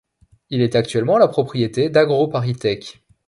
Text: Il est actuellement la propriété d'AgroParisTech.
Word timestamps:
Il 0.49 0.61
est 0.61 0.75
actuellement 0.75 1.19
la 1.19 1.27
propriété 1.27 1.91
d'AgroParisTech. 1.91 3.03